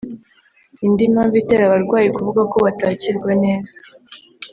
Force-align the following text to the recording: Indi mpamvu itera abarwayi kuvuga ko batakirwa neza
Indi 0.85 1.03
mpamvu 1.13 1.35
itera 1.41 1.63
abarwayi 1.65 2.07
kuvuga 2.15 2.41
ko 2.51 2.57
batakirwa 2.65 3.31
neza 3.43 3.75